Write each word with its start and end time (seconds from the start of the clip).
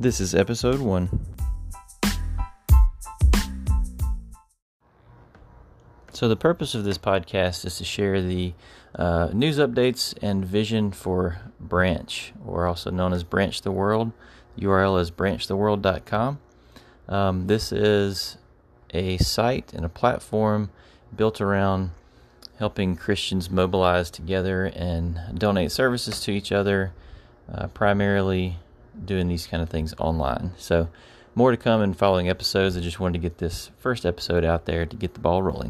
This 0.00 0.18
is 0.18 0.34
episode 0.34 0.80
one. 0.80 1.10
So, 6.14 6.26
the 6.26 6.36
purpose 6.36 6.74
of 6.74 6.84
this 6.84 6.96
podcast 6.96 7.66
is 7.66 7.76
to 7.76 7.84
share 7.84 8.22
the 8.22 8.54
uh, 8.94 9.28
news 9.34 9.58
updates 9.58 10.14
and 10.22 10.42
vision 10.42 10.90
for 10.90 11.42
Branch, 11.60 12.32
or 12.46 12.66
also 12.66 12.90
known 12.90 13.12
as 13.12 13.24
Branch 13.24 13.60
the 13.60 13.70
World. 13.70 14.12
URL 14.58 14.98
is 14.98 15.10
branchtheworld.com. 15.10 16.38
Um, 17.06 17.46
this 17.46 17.70
is 17.70 18.38
a 18.94 19.18
site 19.18 19.74
and 19.74 19.84
a 19.84 19.90
platform 19.90 20.70
built 21.14 21.42
around 21.42 21.90
helping 22.58 22.96
Christians 22.96 23.50
mobilize 23.50 24.10
together 24.10 24.64
and 24.64 25.38
donate 25.38 25.72
services 25.72 26.20
to 26.22 26.30
each 26.32 26.52
other, 26.52 26.94
uh, 27.52 27.66
primarily 27.66 28.56
doing 29.04 29.28
these 29.28 29.46
kind 29.46 29.62
of 29.62 29.68
things 29.68 29.94
online. 29.98 30.52
So, 30.56 30.88
more 31.34 31.50
to 31.50 31.56
come 31.56 31.80
in 31.82 31.94
following 31.94 32.28
episodes. 32.28 32.76
I 32.76 32.80
just 32.80 32.98
wanted 32.98 33.14
to 33.14 33.18
get 33.22 33.38
this 33.38 33.70
first 33.78 34.04
episode 34.04 34.44
out 34.44 34.66
there 34.66 34.84
to 34.84 34.96
get 34.96 35.14
the 35.14 35.20
ball 35.20 35.42
rolling. 35.42 35.68